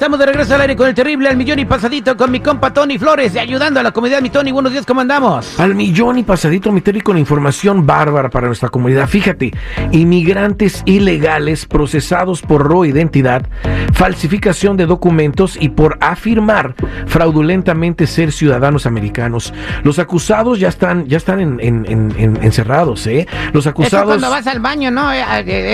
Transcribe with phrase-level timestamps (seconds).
[0.00, 2.72] Estamos de regreso al aire con el terrible al millón y pasadito con mi compa
[2.72, 4.22] Tony Flores, ayudando a la comunidad.
[4.22, 5.60] Mi Tony, buenos días, ¿cómo andamos?
[5.60, 9.06] Al millón y pasadito, mi Terry, con información bárbara para nuestra comunidad.
[9.08, 9.52] Fíjate,
[9.92, 13.46] inmigrantes ilegales procesados por robo de identidad,
[13.92, 16.74] falsificación de documentos y por afirmar
[17.06, 19.52] fraudulentamente ser ciudadanos americanos.
[19.82, 23.28] Los acusados ya están, ya están en, en- en- en- encerrados, ¿eh?
[23.52, 24.06] Los Eso acusados.
[24.06, 25.12] cuando vas al baño, ¿no?
[25.12, 25.22] Eh,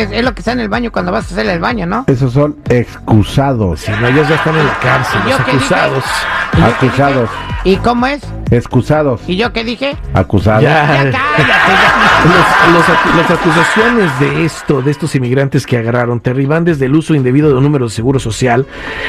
[0.02, 2.06] Es, es lo que está en el baño cuando vas a hacer el baño, ¿no?
[2.08, 3.82] Esos son excusados.
[3.82, 6.04] Sí, no, ellos ya están en la cárcel, ¿Y los acusados.
[6.52, 7.30] ¿Y yo qué Acusados.
[7.64, 8.22] ¿Y cómo es?
[8.50, 9.20] Excusados.
[9.26, 9.96] ¿Y yo qué dije?
[10.14, 10.62] Acusados.
[10.62, 10.86] Ya.
[10.86, 12.05] Ya cállate.
[12.24, 17.14] Los- las acusaciones de esto, de estos inmigrantes que agarraron, Terry, van desde el uso
[17.14, 18.66] indebido de un número de seguro social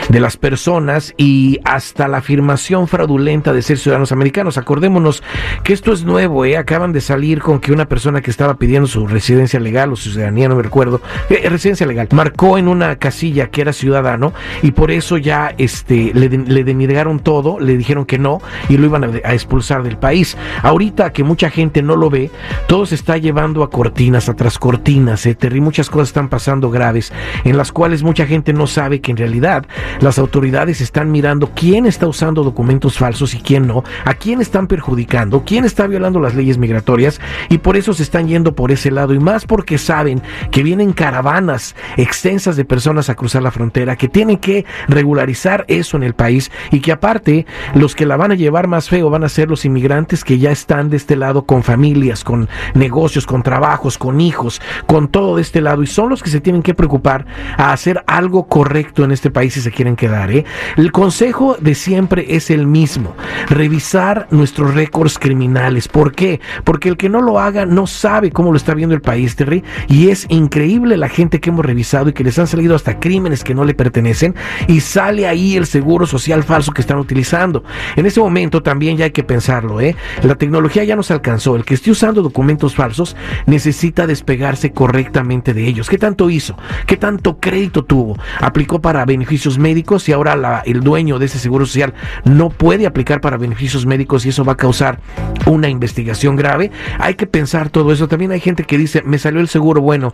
[0.10, 4.58] de las personas y hasta la afirmación fraudulenta de ser ciudadanos americanos.
[4.58, 5.24] Acordémonos
[5.64, 6.58] que esto es nuevo, ¿eh?
[6.58, 10.12] Acaban de salir con que una persona que estaba pidiendo su residencia legal o su
[10.12, 14.72] ciudadanía, no me recuerdo, eh, residencia legal, marcó en una casilla que era ciudadano y
[14.72, 19.04] por eso ya este, le, le denegaron todo, le dijeron que no y lo iban
[19.04, 20.38] a, a expulsar del país.
[20.62, 22.30] Ahorita que mucha gente no lo ve,
[22.68, 25.36] todo se está llevando a cortinas, a tras cortinas, ¿eh?
[25.36, 29.18] Terry, muchas cosas están pasando graves, en las cuales mucha gente no sabe que en
[29.18, 29.66] realidad
[30.02, 34.68] las autoridades están mirando quién está usando documentos falsos y quién no, a quién están
[34.68, 38.90] perjudicando, quién está violando las leyes migratorias y por eso se están yendo por ese
[38.90, 43.96] lado y más porque saben que vienen caravanas extensas de personas a cruzar la frontera,
[43.96, 47.46] que tienen que regularizar eso en el país y que aparte
[47.76, 50.52] los que la van a llevar más feo van a ser los inmigrantes que ya
[50.52, 55.42] están de este lado con familias, con negocios, con trabajos, con hijos, con todo de
[55.42, 57.26] este lado y son los que se tienen que preocupar
[57.58, 60.32] a hacer algo correcto en este país si se quieren quedar.
[60.32, 60.46] ¿eh?
[60.76, 63.16] El consejo de siempre es el mismo,
[63.50, 65.88] revisar nuestros récords criminales.
[65.88, 66.40] ¿Por qué?
[66.64, 69.64] Porque el que no lo haga no sabe cómo lo está viendo el país, Terry,
[69.88, 73.44] y es increíble la gente que hemos revisado y que les han salido hasta crímenes
[73.44, 74.36] que no le pertenecen
[74.68, 77.64] y sale ahí el seguro social falso que están utilizando.
[77.96, 79.96] En ese momento también ya hay que pensarlo, ¿eh?
[80.24, 81.56] La tecnología ya nos alcanzó.
[81.56, 83.18] El que esté usando documentos falsos
[83.48, 85.90] necesita despegarse correctamente de ellos.
[85.90, 86.56] ¿Qué tanto hizo?
[86.86, 88.18] ¿Qué tanto crédito tuvo?
[88.40, 91.94] Aplicó para beneficios médicos y ahora la- el dueño de ese seguro social
[92.24, 95.00] no puede aplicar para beneficios médicos y eso va a causar
[95.46, 96.72] una investigación grave.
[97.00, 98.08] Hay que pensar todo eso.
[98.08, 100.14] También hay gente que dice, me salió el seguro bueno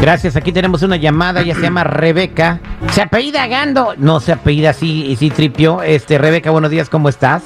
[0.00, 2.60] Gracias, aquí tenemos una llamada, ella se llama Rebeca.
[2.90, 3.94] ¿Se apellida Gando?
[3.96, 5.82] No, se apellida así, y sí tripió.
[5.82, 7.42] Este, Rebeca, buenos días, ¿cómo estás?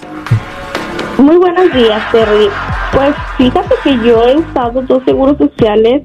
[1.19, 2.49] Muy buenos días, Terry.
[2.93, 6.03] Pues fíjate que yo he usado dos seguros sociales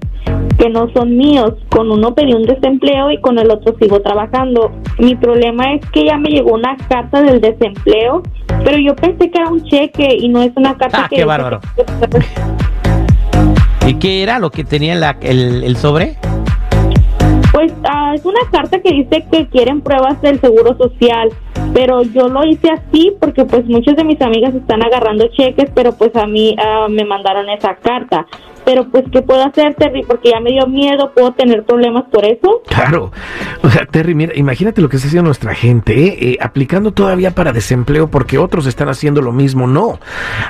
[0.57, 1.53] que no son míos.
[1.69, 4.71] Con uno pedí un desempleo y con el otro sigo trabajando.
[4.99, 8.23] Mi problema es que ya me llegó una carta del desempleo,
[8.63, 11.18] pero yo pensé que era un cheque y no es una carta Ah, que...
[11.18, 11.59] qué bárbaro.
[13.88, 16.15] ¿Y qué era lo que tenía la- el, el sobre?
[17.53, 21.30] Pues ah, es una carta que dice que quieren pruebas del seguro social,
[21.74, 25.94] pero yo lo hice así porque pues muchas de mis amigas están agarrando cheques, pero
[25.94, 28.25] pues a mí ah, me mandaron esa carta.
[28.65, 30.03] Pero pues, ¿qué puedo hacer, Terry?
[30.03, 32.62] Porque ya me dio miedo, ¿puedo tener problemas por eso?
[32.67, 33.12] Claro.
[33.62, 36.17] O sea, Terry, mira, imagínate lo que está haciendo nuestra gente, ¿eh?
[36.19, 39.67] Eh, aplicando todavía para desempleo porque otros están haciendo lo mismo.
[39.67, 40.00] No.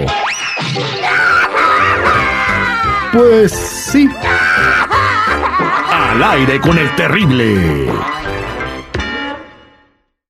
[3.13, 4.09] Pues sí.
[5.91, 7.89] Al aire con el terrible.